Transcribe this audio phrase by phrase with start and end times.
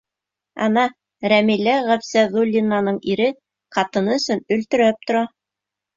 [0.67, 0.85] Ана,
[1.33, 3.29] Рәмилә Ғәбсәҙуллинаның ире
[3.77, 5.23] ҡатыны өсөн өлтөрәп тора.